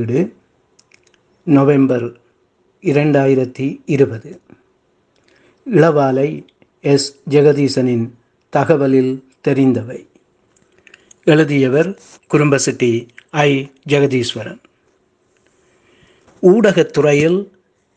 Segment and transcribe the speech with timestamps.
[0.00, 0.32] வீடு
[1.44, 2.20] நவம்பர்
[2.80, 4.40] இரண்டாயிரத்தி இருபது.
[5.74, 6.44] இளவாலை
[6.80, 7.20] எஸ்.
[7.30, 8.10] ஜெகதீசனின்
[8.56, 10.06] தகவலில் தெரிந்தவை.
[11.24, 11.98] எழுதியவர்
[12.32, 13.72] குறும்பசிட்டி ஐ.
[13.88, 14.58] ஜெகதீஸ்வரன்.
[16.42, 17.46] ஊடகத்துறையில்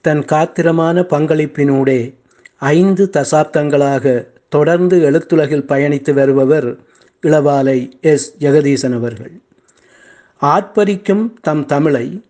[0.02, 2.14] தன் காத்திரமான பங்களிப்பினூடே
[2.58, 6.78] ஐந்து தசாப்தங்களாக தொடர்ந்து எழுத்துலகில் பயணித்து வருபவர்
[7.24, 8.36] இளவாலை எஸ்.
[8.40, 9.42] ஜெகதீசன் அவர்கள்.
[10.41, 12.23] ஆட்பரிக்கும் தம் தமிழை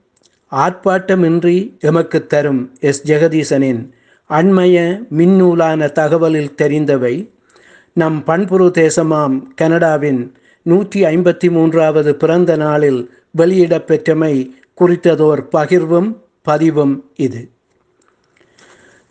[0.51, 3.01] ஆர்ப்பாட்டமின்றி எமக்கு தரும் எஸ்.
[3.07, 3.91] ஜெகதீசனின்
[4.29, 4.77] அண்மைய
[5.17, 7.15] மின்னூலான தகவலில் தெரிந்தவை
[7.93, 10.21] நம் பண்புரு தேசமாம் கனடாவின்
[10.61, 13.01] நூற்றி ஐம்பத்தி மூன்றாவது பிறந்த நாளில்
[13.37, 14.33] வெளியிடப்பெற்றமை
[14.81, 16.09] குறித்ததோர் பகிர்வும்
[16.41, 17.49] பதிவும் இது.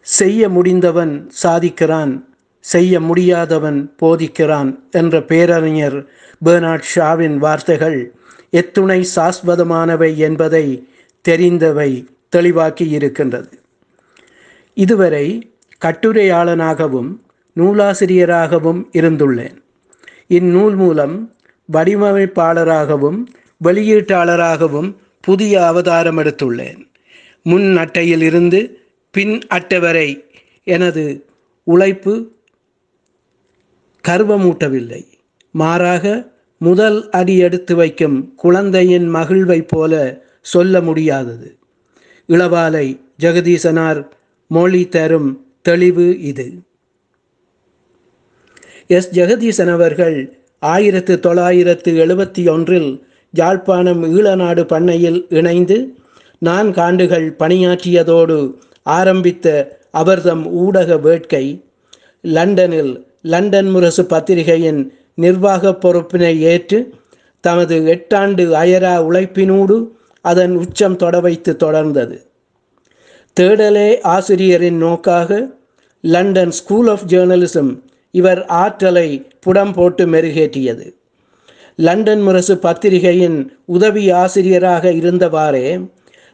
[0.01, 2.13] செய்ய முடிந்தவன் சாதிக்கிறான்
[2.61, 5.99] செய்ய முடியாதவன் போதிக்கிறான் என்ற பேரறிஞர்
[6.45, 7.99] பேர்னாட் ஷாவின் வார்த்தைகள்
[8.53, 10.65] எத்துணை சாஸ்வதமானவை என்பதை
[11.29, 11.91] தெரிந்தவை
[12.37, 13.53] தெளிவாக்கி இருக்கின்றது.
[14.77, 15.27] இதுவரை
[15.85, 17.11] கட்டுரையாளனாகவும்
[17.57, 19.57] நூலாசிரியராகவும் இருந்துள்ளேன்.
[20.27, 21.15] இந்நூல் மூலம்
[21.73, 23.19] வடிவமைப்பாளராகவும்
[23.65, 26.81] வெளியீட்டாளராகவும் புதிய அவதாரம் எடுத்துள்ளேன்.
[27.43, 28.61] முன் அட்டையில் இருந்து
[29.11, 30.09] பின் அட்டை வரை
[30.65, 31.05] எனது
[31.65, 32.15] உழைப்பு
[34.09, 35.03] கர்வமூட்டவில்லை.
[35.51, 36.05] மாறாக
[36.63, 39.93] முதல் அடி எடுத்து வைக்கும் குழந்தையின் மகிழ்வை போல
[40.43, 41.49] சொல்ல முடியாதது.
[42.29, 42.87] இளவாலை
[43.21, 44.01] ஜெகதீசனார்
[44.51, 45.31] மொழி தரும்
[45.63, 46.47] தெளிவு இது.
[48.87, 49.11] எஸ்.
[49.15, 50.17] ஜெகதீசன் அவர்கள்
[50.63, 52.91] ஆயிரத்து தொள்ளாயிரத்து எழுபத்தி ஒன்றில்
[53.35, 55.77] யாழ்ப்பாணம் ஈழநாடு பண்ணையில் இணைந்து
[56.43, 58.39] நான்காண்டுகள் பணியாற்றியதோடு
[58.83, 59.47] ஆரம்பித்த
[59.91, 61.45] அவர்தம் ஊடக வேட்கை
[62.25, 64.81] லண்டனில் லண்டன் முரசு பத்திரிகையின்
[65.15, 66.95] நிர்வாக பொறுப்பினை ஏற்று
[67.41, 69.77] தமது எட்டாண்டு அயரா உழைப்பினூடு
[70.25, 72.17] அதன் உச்சம் தொட வைத்து தொடர்ந்தது.
[73.41, 75.49] தேடலே ஆசிரியரின் நோக்காக
[76.01, 79.09] லண்டன் ஸ்கூல் ஆஃப் ஜேர்னலிசம் இவர் ஆற்றலை
[79.41, 80.95] புடம் போட்டு மெருகேற்றியது.
[81.77, 85.67] லண்டன் முரசு பத்திரிகையின் உதவி ஆசிரியராக இருந்தவாறே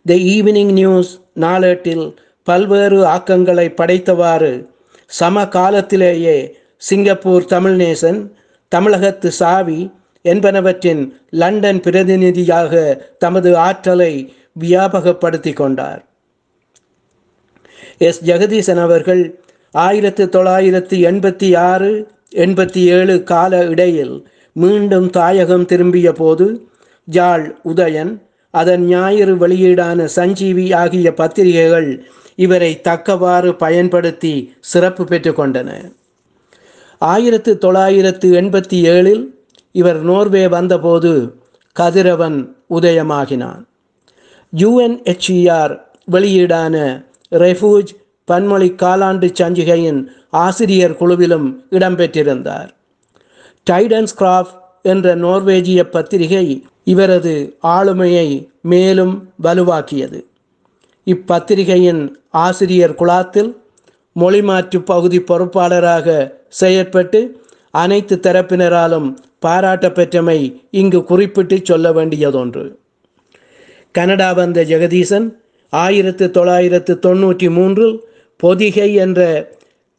[0.06, 4.52] த ஈவினிங் நியூஸ் நாளேட்டில் பல்வேறு ஆக்கங்களை படைத்தவாறு
[5.06, 8.20] சம காலத்திலேயே சிங்கப்பூர் தமிழ்நேசன்
[8.68, 9.80] தமிழகத்து சாவி
[10.24, 12.72] என்பனவற்றின் லண்டன் பிரதிநிதியாக
[13.18, 14.12] தமது ஆற்றலை
[14.60, 16.04] வியாபகப்படுத்தி கொண்டார்.
[17.98, 18.24] எஸ்.
[18.24, 19.22] ஜெகதீசன் அவர்கள்
[19.74, 21.90] ஆயிரத்து தொள்ளாயிரத்து எண்பத்தி ஆறு
[22.36, 26.46] எண்பத்தி ஏழு கால இடையில் மீண்டும் தாயகம் திரும்பிய போது
[27.04, 28.12] ஜாழ் உதயன்
[28.50, 32.04] அதன் ஞாயிறு வெளியீடான சஞ்சீவி ஆகிய பத்திரிகைகள்
[32.34, 35.70] இவரை தக்கவாறு பயன்படுத்தி சிறப்பு பெற்றுக்கொண்டன
[36.98, 39.24] ஆயிரத்து தொள்ளாயிரத்து எண்பத்தி ஏழில்
[39.72, 41.34] இவர் நோர்வே வந்தபோது
[41.72, 43.64] கதிரவன் உதயமாகினான்.
[44.56, 47.90] யுஎன்ஹெச்இஆர் வெளியீடான ரெஃபூஜ்
[48.24, 52.68] பன்மொழி காலாண்டு சஞ்சிகையின் ஆசிரியர் குழுவிலும் இடம்பெற்றிருந்தார்.
[53.70, 60.26] டைடன்ஸ் கிராஃப் என்ற நோர்வேஜிய பத்திரிகை இவரது ஆளுமையை மேலும் வலுவாக்கியது.
[61.06, 63.56] இப்பத்திரிகையின் ஆசிரியர் குழாத்தில்
[64.20, 67.30] மொழிமாற்று பகுதி பொறுப்பாளராக செயற்பட்டு
[67.70, 72.76] அனைத்து தரப்பினராலும் பாராட்ட பெற்றமை இங்கு குறிப்பிட்டு சொல்ல வேண்டியதொன்று.
[73.92, 75.34] கனடா வந்த ஜெகதீசன்
[75.68, 78.00] ஆயிரத்து தொள்ளாயிரத்து தொண்ணூற்றி மூன்றில்
[78.36, 79.20] பொதிகை என்ற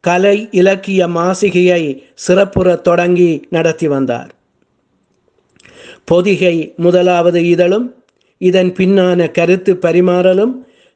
[0.00, 4.30] கலை இலக்கிய மாசிகையை சிறப்புற தொடங்கி நடத்தி வந்தார்.
[6.04, 8.04] பொதிகை முதலாவது இதழும்
[8.38, 10.54] இதன் பின்னான கருத்து பரிமாறலும்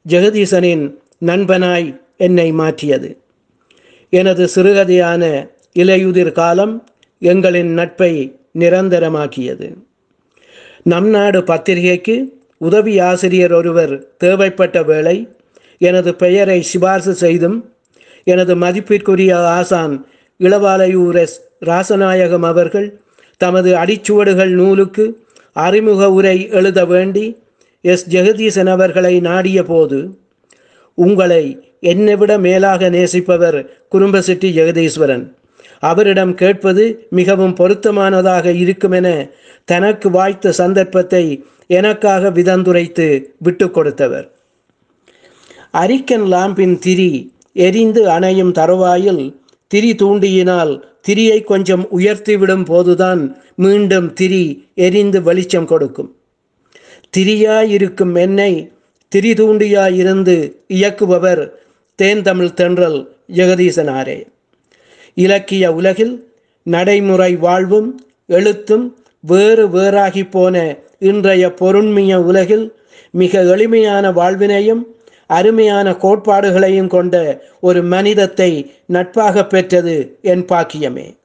[0.08, 0.94] ஜெகதீசனின்
[1.24, 3.23] நண்பனாய் என்னை மாற்றியது.
[4.10, 6.88] எனது சிறுகதையான இலையுதிர் காலம்
[7.20, 9.72] எங்களின் நட்பை நிரந்தரமாக்கியது.
[10.82, 15.28] நம் நாடு பத்திரிகைக்கு உதவி ஆசிரியர் ஒருவர் தேவைப்பட்ட வேளை
[15.78, 17.72] எனது பெயரை சிபார்சு செய்தும்
[18.24, 20.06] எனது மதிப்பிற்குரிய ஆசான்
[20.40, 23.00] இளவாலையூர் எஸ் ராசநாயகம் அவர்கள்
[23.36, 27.42] தமது அடிச்சுவடுகள் நூலுக்கு அறிமுக உரை எழுத வேண்டி
[27.80, 28.10] எஸ்.
[28.10, 30.18] ஜெகதீசன் அவர்களை நாடிய போது
[30.94, 33.58] உங்களை என்னை விட மேலாக நேசிப்பவர்
[33.92, 35.24] குறும்பசிட்டி ஜெகதீஸ்வரன்.
[35.90, 36.84] அவரிடம் கேட்பது
[37.18, 39.08] மிகவும் பொருத்தமானதாக இருக்குமென
[39.70, 41.24] தனக்கு வாய்த்த சந்தர்ப்பத்தை
[41.78, 43.06] எனக்காக விதந்துரைத்து
[43.38, 44.26] விட்டு கொடுத்தவர்.
[45.82, 47.10] அரிக்கன் லாம்பின் திரி
[47.66, 49.24] எரிந்து அணையும் தருவாயில்
[49.70, 50.72] திரி தூண்டியினால்
[51.08, 53.22] திரியை கொஞ்சம் உயர்த்திவிடும் போதுதான்
[53.64, 54.44] மீண்டும் திரி
[54.86, 56.10] எரிந்து வெளிச்சம் கொடுக்கும்.
[57.16, 58.52] திரியாயிருக்கும் என்னை
[59.12, 60.36] திரி தூண்டியாயிருந்து
[60.76, 61.42] இயக்குபவர்
[61.94, 64.26] தேந்தமிழ் தென்றல் ஜெகதீசனாரே.
[65.14, 66.32] இலக்கிய உலகில்
[66.62, 72.76] நடைமுறை வாழ்வும் எழுத்தும் வேறு வேறாகி போன இன்றைய பொருண்மைய உலகில்
[73.10, 74.82] மிக எளிமையான வாழ்வினையும்
[75.26, 81.16] அருமையான கோட்பாடுகளையும் கொண்ட ஒரு மனிதத்தை நட்பாக பெற்றது என் பாக்கியமே.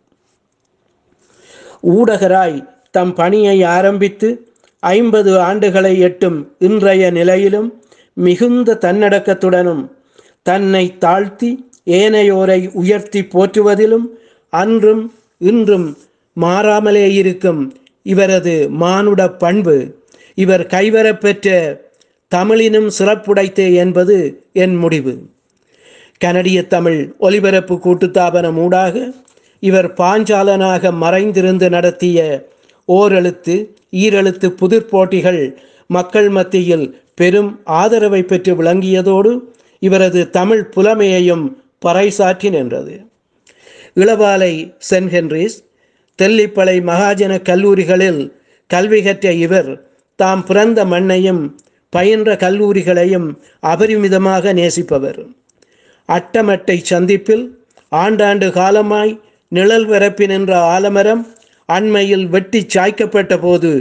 [1.84, 7.84] ஊடகராய் தம் பணியை ஆரம்பித்து ஐம்பது ஆண்டுகளை எட்டும் இன்றைய நிலையிலும்
[8.14, 9.84] மிகுந்த தன்னடக்கத்துடனும்
[10.46, 11.50] தன்னை தாழ்த்தி
[11.88, 14.06] ஏனையோரை உயர்த்தி போற்றுவதிலும்
[14.54, 15.04] அன்றும்
[15.38, 15.88] இன்றும்
[16.38, 17.62] மாறாமலே இருக்கும்
[18.04, 19.76] இவரது மானுட பண்பு.
[20.36, 21.48] இவர் கைவரப்பெற்ற
[22.32, 24.18] தமிழினும் சிறப்புடைத்தே என்பது
[24.54, 25.14] என் முடிவு.
[26.18, 28.96] கனடிய தமிழ் ஒலிபரப்பு கூட்டுத்தாபனம் ஊடாக
[29.64, 32.20] இவர் பாஞ்சாலனாக மறைந்திருந்து நடத்திய
[32.88, 33.56] ஓரெழுத்து
[34.04, 35.42] ஈரெழுத்து புதிர் போட்டிகள்
[35.88, 39.32] மக்கள் மத்தியில் பெரும் ஆதரவை பெற்று விளங்கியதோடு
[39.82, 41.46] இவரது தமிழ் புலமையையும்
[41.86, 42.96] பறைசாற்றி நின்றது.
[43.96, 44.54] இளவாலை
[44.90, 45.58] சென்ட் ஹென்ரிஸ்
[46.20, 48.22] தெல்லிப்பளை மகாஜன கல்லூரிகளில்
[48.70, 49.72] கல்வி கற்ற இவர்
[50.20, 51.44] தாம் பிறந்த மண்ணையும்
[51.94, 53.28] பயின்ற கல்லூரிகளையும்
[53.64, 55.22] அபரிமிதமாக நேசிப்பவர்.
[56.10, 57.46] அட்டமட்டை சந்திப்பில்
[57.92, 59.14] ஆண்டாண்டு காலமாய்
[59.52, 61.24] நிழல் பரப்பி நின்ற ஆலமரம்
[61.70, 63.72] அண்மையில் வெட்டி சாய்க்கப்பட்ட போது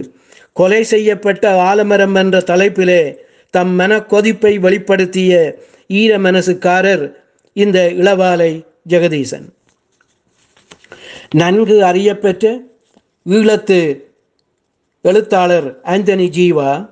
[0.53, 3.03] கொலை செய்யப்பட்ட ஆலமரம் என்ற தலைப்பிலே
[3.51, 5.33] தம் மன கொதிப்பை வெளிப்படுத்திய
[5.89, 7.13] ஈர மனசுக்காரர்
[7.53, 9.47] இந்த இளவாலை ஜெகதீசன்.
[11.35, 12.63] நன்கு அறியப்பெற்ற
[13.27, 14.03] ஈழத்து
[15.03, 16.91] எழுத்தாளர் ஆந்தனி ஜீவா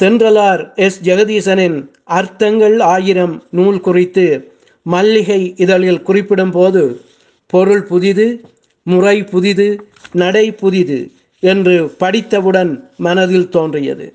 [0.00, 1.00] தென்றலார் எஸ்.
[1.02, 7.00] ஜெகதீசனின் அர்த்தங்கள் ஆயிரம் நூல் குறித்து மல்லிகை இதழில் குறிப்பிடும் போது
[7.46, 8.40] பொருள் புதிது
[8.82, 14.14] முறை புதிது நடை புதிது என்று படித்தவுடன் மனதில் தோன்றியது.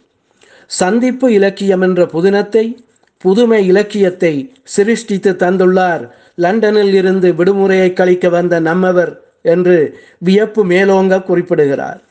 [0.68, 2.78] சந்திப்பு இலக்கியம் என்ற புதினத்தை
[3.18, 6.10] புதுமை இலக்கியத்தை சிருஷ்டித்து தந்துள்ளார்.
[6.36, 12.02] லண்டனில் இருந்து விடுமுறையை கழிக்க வந்த நம்மவர் என்று வியப்பு மேலோங்க குறிப்பிடுகிறார்.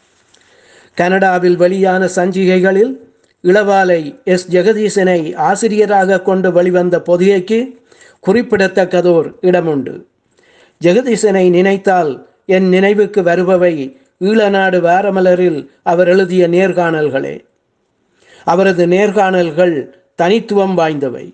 [0.95, 3.01] கனடாவில் வெளியான சஞ்சிகைகளில்
[3.45, 4.51] இளவாலை எஸ்.
[4.51, 7.79] ஜெகதீசனை ஆசிரியராக கொண்டு வெளிவந்த பொதிகைக்கு
[8.27, 10.05] குறிப்பிடத்தக்கதோர் இடமுண்டு.
[10.85, 17.45] ஜெகதீசனை நினைத்தால் என் நினைவுக்கு வருபவை ஈழநாடு வாரமலரில் அவர் எழுதிய நேர்காணல்களே.
[18.45, 19.77] அவரது நேர்காணல்கள்
[20.15, 21.27] தனித்துவம் வாய்ந்தவை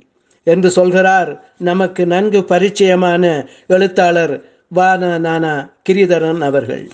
[0.46, 3.24] என்று சொல்கிறார் நமக்கு நன்கு பரிச்சயமான
[3.66, 4.34] எழுத்தாளர்
[4.74, 5.54] வானா நானா
[5.88, 6.88] கிரிதரன் அவர்கள்.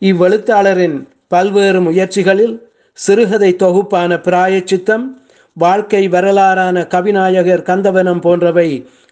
[0.00, 0.98] இவ்வெழுத்தாளரின்
[1.28, 2.54] பல்வேறு முயற்சிகளில்
[2.92, 5.04] சிறுகதை தொகுப்பான பிராயச்சித்தம்
[5.52, 8.68] வாழ்க்கை வரலாறான கவிநாயகர் கந்தவனம் போன்றவை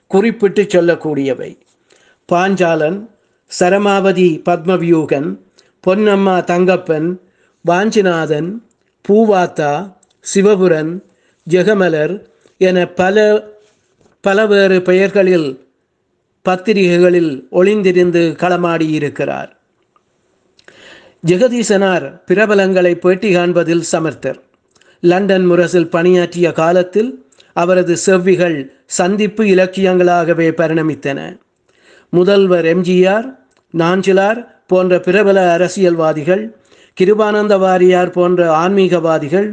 [0.06, 1.50] குறிப்பிட்டு சொல்லக்கூடியவை.
[2.32, 2.98] பாஞ்சாலன்
[3.60, 5.28] சரமாவதி பத்மவியூகன்
[5.86, 7.08] பொன்னம்மா தங்கப்பன்
[7.64, 8.48] வாஞ்சிநாதன்
[9.08, 9.72] பூவாத்தா
[10.34, 10.92] சிவபுரன்
[11.50, 12.14] ஜெகமலர்
[12.58, 13.16] என பல
[14.20, 15.48] பல வேறு பெயர்களில்
[16.42, 19.50] பத்திரிகைகளில் ஒளிந்திருந்து களமாடியிருக்கிறார்.
[21.26, 24.38] ஜெகதீசனார் பிரபலங்களை பேட்டி காண்பதில் சமர்த்தர்.
[25.00, 27.10] லண்டன் முரசில் பணியாற்றிய காலத்தில்
[27.52, 31.38] அவரது செவ்விகள் சந்திப்பு இலக்கியங்களாகவே பரிணமித்தன.
[32.10, 33.26] முதல்வர் எம்ஜிஆர்
[33.76, 36.56] நாஞ்சிலார் போன்ற பிரபல அரசியல்வாதிகள்
[37.00, 39.48] கிருபானந்த வாரியார் போன்ற ஆன்மீகவாதிகள்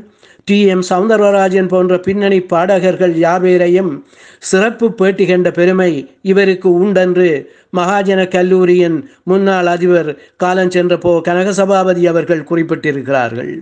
[0.47, 0.57] டி.
[0.62, 0.83] எம்.
[0.89, 4.01] சவுந்தரராஜன் போன்ற பின்னணி பாடகர்கள் யாவேரையும்
[4.39, 7.30] சிறப்பு பேட்டி கண்ட பெருமை இவருக்கு உண்டென்று.
[7.77, 13.53] மகாஜன கல்லூரியின் முன்னாள் அதிபர் காலஞ்சென்ற போ கனகசபாபதி அவர்கள் குறிப்பிட்டிருக்கிறார்கள்.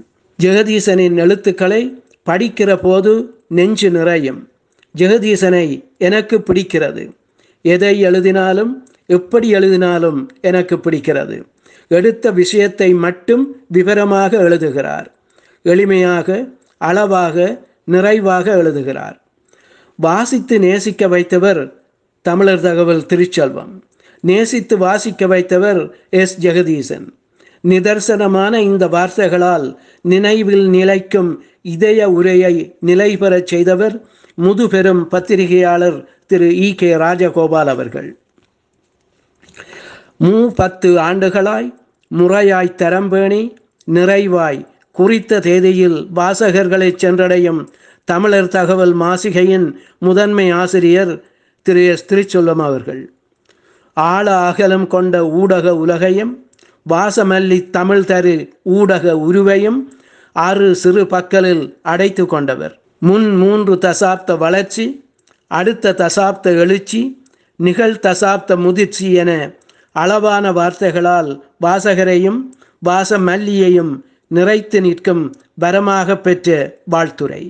[0.43, 1.81] ஜெகதீசனின் எழுத்துக்களை
[2.29, 3.11] படிக்கிற போது
[3.47, 4.49] நெஞ்சு நிறையும்.
[4.97, 5.65] ஜெகதீசனை
[5.97, 7.03] எனக்கு பிடிக்கிறது.
[7.61, 11.43] எதை எழுதினாலும் எப்படி எழுதினாலும் எனக்கு பிடிக்கிறது.
[11.87, 15.07] எடுத்த விஷயத்தை மட்டும் விவரமாக எழுதுகிறார்.
[15.65, 16.47] எளிமையாக
[16.83, 17.35] அளவாக
[17.87, 19.17] நிறைவாக எழுதுகிறார்.
[19.99, 21.61] வாசித்து நேசிக்க வைத்தவர்
[22.25, 23.73] தமிழர் தகவல் திருச்செல்வம்.
[24.23, 25.81] நேசித்து வாசிக்க வைத்தவர்
[26.13, 26.35] எஸ்.
[26.41, 27.05] ஜெகதீசன்.
[27.63, 29.67] நிதர்சனமான இந்த வார்த்தைகளால்
[30.05, 31.31] நினைவில் நிலைக்கும்
[31.65, 33.95] இதய உரையை நிலை பெறச் செய்தவர்
[34.37, 36.49] முதுபெரும் பத்திரிகையாளர் திரு.
[36.65, 36.75] இ.
[36.75, 36.89] கே.
[36.95, 38.09] ராஜகோபால் அவர்கள்.
[40.19, 41.69] மூ பத்து ஆண்டுகளாய்
[42.11, 43.41] முறையாய் தரம்பேணி
[43.87, 44.61] நிறைவாய்
[44.97, 47.67] குறித்த தேதியில் வாசகர்களை சென்றடையும்
[48.03, 49.67] தமிழர் தகவல் மாசிகையின்
[49.99, 51.13] முதன்மை ஆசிரியர்
[51.61, 51.85] திரு.
[51.85, 52.05] எஸ்.
[52.09, 53.01] திருச்சொல்லம் அவர்கள்.
[53.93, 56.33] ஆழ அகலம் கொண்ட ஊடக உலகையும்
[56.89, 59.79] வாசமல்லி தமிழ் தரு ஊடக உருவையும்
[60.35, 62.79] ஆறு சிறு பக்கலில் அடைத்து கொண்டவர்.
[62.99, 64.85] முன் மூன்று தசாப்த வளர்ச்சி
[65.47, 67.01] அடுத்த தசாப்த எழுச்சி
[67.55, 69.31] நிகழ் தசாப்த முதிர்ச்சி என
[69.95, 71.31] அளவான வார்த்தைகளால்
[71.61, 72.39] வாசகரையும்
[72.85, 73.91] வாசமல்லியையும்
[74.31, 75.23] நிறைத்து நிற்கும்
[75.61, 77.43] வரமாக பெற்ற வாழ்த்துரை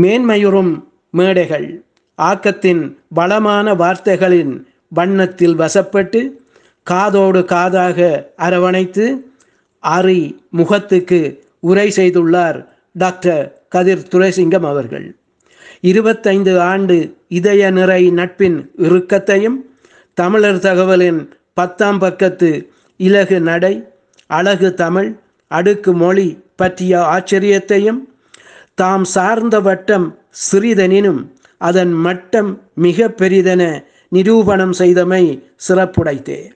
[0.00, 0.72] மேன்மையுறும்
[1.10, 1.84] மேடைகள்
[2.18, 6.20] ஆக்கத்தின் வளமான வார்த்தைகளின் வண்ணத்தில் வசப்பட்டு
[6.82, 7.98] காதோடு காதாக
[8.36, 9.04] அரவணைத்து
[9.82, 11.20] அரி முகத்துக்கு
[11.60, 12.58] உரை செய்துள்ளார்
[12.92, 15.06] டாக்டர் கதிர் துரைசிங்கம் அவர்கள்.
[15.80, 16.96] இருபத்தைந்து ஆண்டு
[17.28, 19.58] இதய நிறை நட்பின் இறுக்கத்தையும்
[20.14, 21.20] தமிழர் தகவலின்
[21.54, 22.50] பத்தாம் பக்கத்து
[22.96, 23.74] இலகு நடை
[24.26, 27.98] அழகு தமிழ் அடுக்கு மொழி பற்றிய ஆச்சரியத்தையும்
[28.74, 36.50] தாம் சார்ந்த வட்டம் சிறிதனினும் அதன் மட்டம் மிக பெரிதென நிரூபணம் செய்தமை சிறப்புடைத்தே.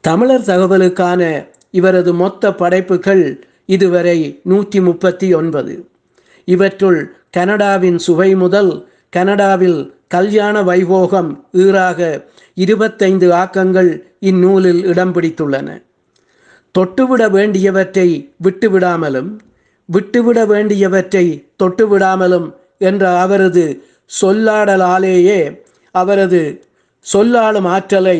[0.00, 5.88] தமிழர் தகவலுக்கான இவரது மொத்த படைப்புகள் இதுவரை நூற்றி முப்பத்தி ஒன்பது.
[6.44, 12.00] இவற்றுள் கனடாவின் சுவை முதல் கனடாவில் கல்யாண வைபோகம் ஈறாக
[12.56, 13.90] இருபத்தைந்து ஆக்கங்கள்
[14.20, 15.68] இந்நூலில் இடம் பிடித்துள்ளன.
[16.74, 18.08] தொட்டுவிட வேண்டியவற்றை
[18.42, 19.30] விட்டுவிடாமலும்
[19.88, 21.24] விட்டுவிட வேண்டியவற்றை
[21.62, 22.46] தொட்டுவிடாமலும்
[22.80, 23.64] என்ற அவரது
[24.22, 25.40] சொல்லாடலாலேயே
[25.94, 26.40] அவரது
[27.06, 28.18] சொல்லாளும் ஆற்றலை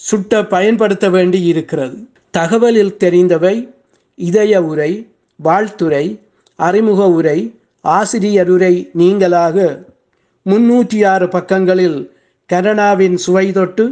[0.00, 1.96] சுட்ட பயன்படுத்த வேண்டி இருக்கிறது
[2.34, 3.54] தகவலில் தெரிந்தவை
[4.18, 4.92] இதய உரை
[5.40, 6.04] வாழ்த்துரை
[6.58, 7.38] அறிமுக உரை
[7.84, 9.56] ஆசிரியருரை நீங்களாக
[10.50, 11.98] முன்னூற்றி ஆறு பக்கங்களில்
[12.50, 13.84] கனடாவின் சுவை தொட்டு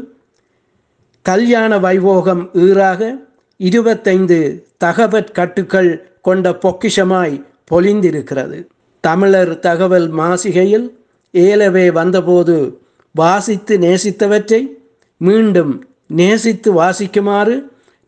[1.26, 3.00] கல்யாண வைபோகம் ஈறாக
[3.56, 4.38] இருபத்தைந்து
[4.84, 7.36] தகவற் கட்டுக்கள் கொண்ட பொக்கிஷமாய்
[7.70, 8.58] பொலிந்திருக்கிறது.
[9.00, 10.86] தமிழர் தகவல் மாசிகையில்
[11.30, 12.56] ஏலவே வந்தபோது
[13.14, 14.62] வாசித்து நேசித்தவற்றை
[15.20, 15.72] மீண்டும்
[16.20, 17.56] நேசித்து வாசிக்குமாறு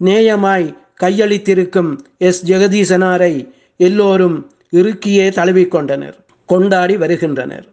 [0.05, 0.69] நேயமாய்
[1.02, 2.43] கையளித்திருக்கும் எஸ்.
[2.47, 3.35] ஜெகதீசனாரை
[3.76, 4.38] எல்லோரும்
[4.73, 7.67] இறுக்கியே தழுவிக்கொண்டனர் கொண்டாடி வருகின்றனர்.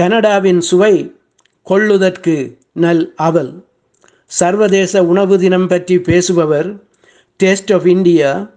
[0.00, 0.94] கனடாவின் சுவை
[1.62, 2.34] கொள்ளுதற்கு
[2.72, 3.66] நல் அவல்.
[4.24, 6.68] சர்வதேச உணவு தினம் பற்றி பேசுபவர்
[7.42, 8.50] taste of India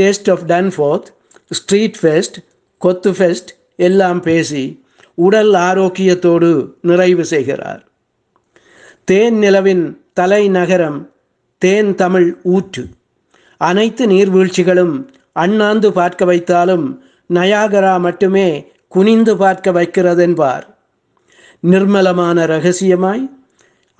[0.00, 1.08] taste of Danforth
[1.50, 2.38] street fest
[2.78, 4.64] கொத்து ஃபெஸ்ட் எல்லாம் பேசி
[5.14, 6.50] உடல் ஆரோக்கியத்தோடு
[6.80, 7.82] நிறைவு செய்கிறார்.
[9.04, 10.98] தேன் நிலவின் தலைநகரம்
[11.58, 12.84] தேன் தமிழ் ஊற்று.
[13.56, 16.98] அனைத்து நீர்வீழ்ச்சிகளும் அண்ணாந்து பார்க்க வைத்தாலும்
[17.34, 18.48] நயாகரா மட்டுமே
[18.88, 20.66] குனிந்து பார்க்க வைக்கிறதென்பார்.
[21.62, 23.30] நிர்மலமான ரகசியமாய்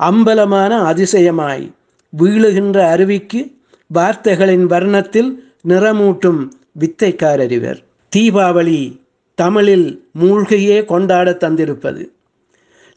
[0.00, 1.72] அம்பலமான அதிசயமாய்
[2.18, 3.40] வீழுகின்ற அருவிக்கு
[3.86, 5.30] வார்த்தைகளின் வர்ணத்தில்
[5.68, 6.48] நிறமூட்டும்
[6.80, 7.80] வித்தைக்காரறிவர்
[8.16, 9.00] தீபாவளி
[9.34, 12.02] தமிழில் மூழ்கையே கொண்டாட தந்திருப்பது.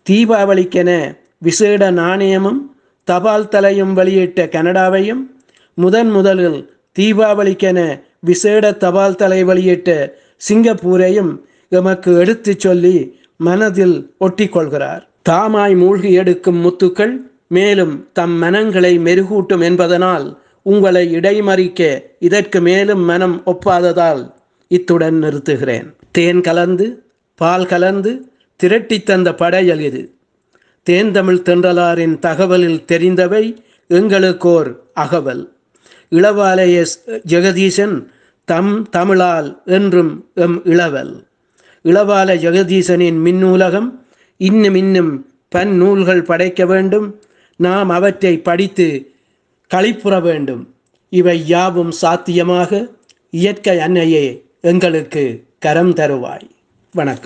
[0.10, 2.62] தீபாவளிக்கென விசேட நாணயமும்
[3.04, 5.24] தபால் தலையும் வெளியிட்ட கனடாவையும்
[5.74, 6.60] முதன் முதலில்
[7.00, 9.90] தீபாவளிக்கென விசேட தபால் தலை வெளியிட்ட
[10.50, 11.32] சிங்கப்பூரையும்
[11.70, 15.04] எமக்கு எடுத்துச் சொல்லி மனதில் ஒட்டிக்கொள்கிறார்.
[15.22, 17.14] தாமாய் மூழ்கி எடுக்கும் முத்துக்கள்
[17.48, 20.28] மேலும் தம் மனங்களை மெருகூட்டும் என்பதனால்
[20.62, 21.82] உங்களை இடைமறிக்க
[22.20, 24.24] இதற்கு மேலும் மனம் ஒப்பாததால்
[24.68, 25.88] இத்துடன் நிறுத்துகிறேன்.
[26.12, 26.88] தேன் கலந்து
[27.36, 28.12] பால் கலந்து
[28.56, 30.04] திரட்டி தந்த படையல் இது.
[30.90, 33.44] தேன்தமிழ் தென்றலாரின் தகவலில் தெரிந்தவை
[33.90, 35.44] எங்களுக்கோர் அகவல்.
[36.12, 36.86] இளவாலய
[37.28, 37.96] ஜெகதீசன்
[38.44, 41.14] தம் தமிழால் என்றும் எம் இளவல்.
[41.84, 44.00] இளவால ஜெகதீசனின் மின்னூலகம்
[44.38, 47.22] இன்னும் இன்னும் பன் நூல்கள் படைக்க வேண்டும்.
[47.56, 49.12] நாம் அவற்றை படித்து
[49.74, 50.74] களிப்புற வேண்டும்.
[51.10, 52.88] இவை யாவும் சாத்தியமாக?
[53.30, 56.50] இயற்கை அன்னையே எங்களுக்கு கரம் தருவாய்.
[56.92, 57.20] வணக்கம்.